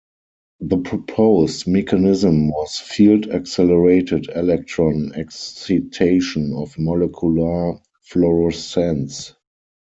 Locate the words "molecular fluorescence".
6.79-9.33